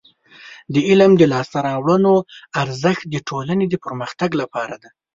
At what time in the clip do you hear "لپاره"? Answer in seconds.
4.41-4.75